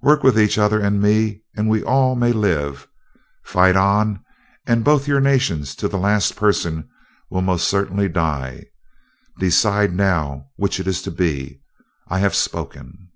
Work 0.00 0.22
with 0.22 0.40
each 0.40 0.56
other 0.56 0.80
and 0.80 1.02
me 1.02 1.42
and 1.54 1.68
we 1.68 1.82
all 1.82 2.14
may 2.14 2.32
live 2.32 2.88
fight 3.44 3.76
on 3.76 4.24
and 4.66 4.82
both 4.82 5.06
your 5.06 5.20
nations, 5.20 5.74
to 5.74 5.86
the 5.86 5.98
last 5.98 6.34
person, 6.34 6.88
will 7.30 7.42
most 7.42 7.68
certainly 7.68 8.08
die. 8.08 8.68
Decide 9.38 9.92
now 9.94 10.46
which 10.56 10.80
it 10.80 10.86
is 10.86 11.02
to 11.02 11.10
be. 11.10 11.60
I 12.08 12.20
have 12.20 12.34
spoken." 12.34 13.10